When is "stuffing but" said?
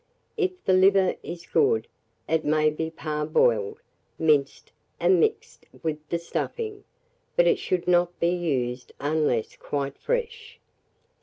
6.17-7.45